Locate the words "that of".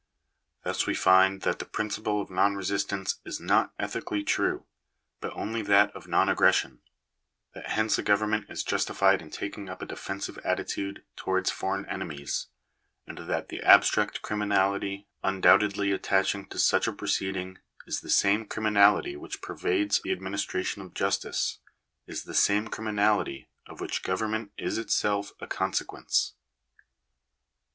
5.61-6.07